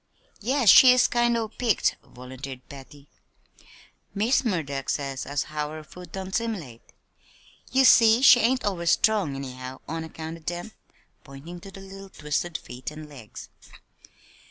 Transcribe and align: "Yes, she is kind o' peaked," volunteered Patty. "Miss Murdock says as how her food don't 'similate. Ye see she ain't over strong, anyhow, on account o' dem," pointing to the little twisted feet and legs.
"Yes, 0.39 0.69
she 0.69 0.91
is 0.93 1.05
kind 1.07 1.37
o' 1.37 1.47
peaked," 1.47 1.95
volunteered 2.03 2.67
Patty. 2.67 3.07
"Miss 4.15 4.43
Murdock 4.43 4.89
says 4.89 5.27
as 5.27 5.43
how 5.43 5.69
her 5.69 5.83
food 5.83 6.11
don't 6.11 6.33
'similate. 6.33 6.81
Ye 7.71 7.83
see 7.83 8.23
she 8.23 8.39
ain't 8.39 8.65
over 8.65 8.87
strong, 8.87 9.35
anyhow, 9.35 9.79
on 9.87 10.03
account 10.03 10.37
o' 10.37 10.41
dem," 10.41 10.71
pointing 11.23 11.59
to 11.59 11.69
the 11.69 11.81
little 11.81 12.09
twisted 12.09 12.57
feet 12.57 12.89
and 12.89 13.07
legs. 13.07 13.49